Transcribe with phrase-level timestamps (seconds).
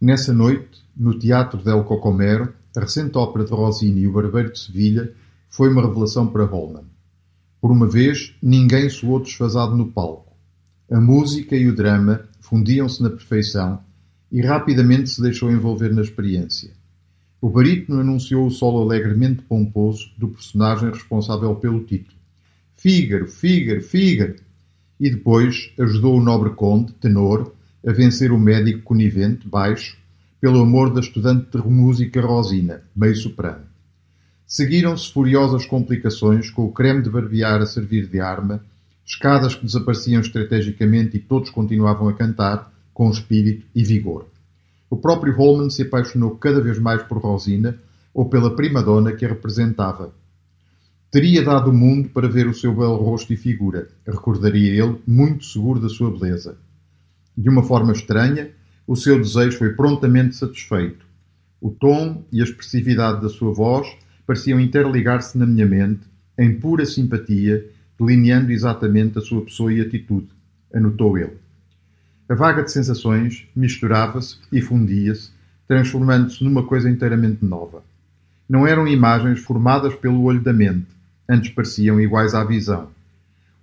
[0.00, 5.12] Nessa noite, no Teatro del Cocomero, a recente ópera de Rossini O Barbeiro de Sevilha
[5.50, 6.84] foi uma revelação para Holman.
[7.60, 10.36] Por uma vez, ninguém soou desfasado no palco.
[10.88, 13.80] A música e o drama fundiam-se na perfeição
[14.30, 16.70] e rapidamente se deixou envolver na experiência.
[17.40, 22.16] O barítono anunciou o solo alegremente pomposo do personagem responsável pelo título.
[22.76, 24.36] Fígaro, Fígaro, Fígaro!
[25.00, 27.52] E depois ajudou o nobre conde, tenor,
[27.86, 29.96] a vencer o médico conivente, baixo,
[30.40, 33.64] pelo amor da estudante de música Rosina, meio soprano.
[34.46, 38.64] Seguiram-se furiosas complicações, com o creme de barbear a servir de arma,
[39.04, 44.26] escadas que desapareciam estrategicamente e todos continuavam a cantar, com espírito e vigor.
[44.90, 47.78] O próprio Holman se apaixonou cada vez mais por Rosina,
[48.12, 50.12] ou pela prima-dona que a representava.
[51.10, 55.44] Teria dado o mundo para ver o seu belo rosto e figura, recordaria ele, muito
[55.44, 56.56] seguro da sua beleza.
[57.38, 58.50] De uma forma estranha,
[58.84, 61.06] o seu desejo foi prontamente satisfeito.
[61.60, 63.86] O tom e a expressividade da sua voz
[64.26, 66.00] pareciam interligar-se na minha mente,
[66.36, 67.64] em pura simpatia,
[67.96, 70.26] delineando exatamente a sua pessoa e atitude,
[70.74, 71.36] anotou ele.
[72.28, 75.30] A vaga de sensações misturava-se e fundia-se,
[75.68, 77.84] transformando-se numa coisa inteiramente nova.
[78.48, 80.88] Não eram imagens formadas pelo olho da mente,
[81.28, 82.90] antes pareciam iguais à visão.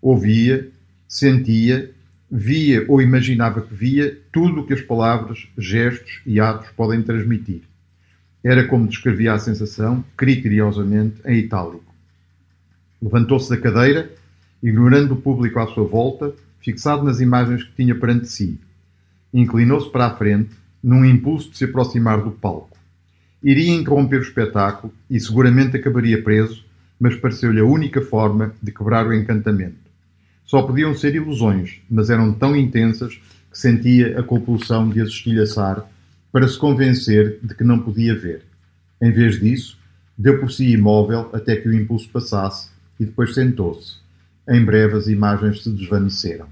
[0.00, 0.70] Ouvia,
[1.08, 1.92] sentia
[2.36, 7.62] via ou imaginava que via tudo o que as palavras, gestos e atos podem transmitir.
[8.42, 11.94] Era como descrevia a sensação, criteriosamente, em itálico.
[13.00, 14.10] Levantou-se da cadeira,
[14.60, 18.58] ignorando o público à sua volta, fixado nas imagens que tinha perante si.
[19.32, 20.50] Inclinou-se para a frente,
[20.82, 22.76] num impulso de se aproximar do palco.
[23.44, 26.64] Iria interromper o espetáculo e seguramente acabaria preso,
[26.98, 29.83] mas pareceu-lhe a única forma de quebrar o encantamento.
[30.44, 33.14] Só podiam ser ilusões, mas eram tão intensas
[33.50, 35.84] que sentia a compulsão de as estilhaçar
[36.30, 38.42] para se convencer de que não podia ver.
[39.00, 39.78] Em vez disso,
[40.16, 43.96] deu por si imóvel até que o impulso passasse e depois sentou-se.
[44.48, 46.46] Em breve as imagens se desvaneceram.